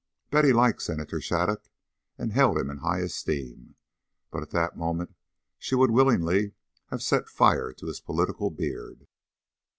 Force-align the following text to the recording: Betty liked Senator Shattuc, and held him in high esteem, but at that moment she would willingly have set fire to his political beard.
Betty 0.31 0.51
liked 0.51 0.81
Senator 0.81 1.19
Shattuc, 1.19 1.69
and 2.17 2.33
held 2.33 2.57
him 2.57 2.71
in 2.71 2.77
high 2.77 3.01
esteem, 3.01 3.75
but 4.31 4.41
at 4.41 4.49
that 4.49 4.75
moment 4.75 5.13
she 5.59 5.75
would 5.75 5.91
willingly 5.91 6.53
have 6.89 7.03
set 7.03 7.29
fire 7.29 7.71
to 7.73 7.85
his 7.85 7.99
political 8.01 8.49
beard. 8.49 9.05